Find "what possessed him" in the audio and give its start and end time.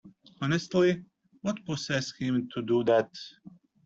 1.43-2.49